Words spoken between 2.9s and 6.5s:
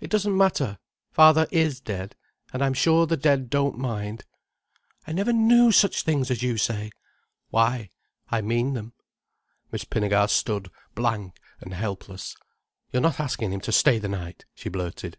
the dead don't mind." "I never knew such things as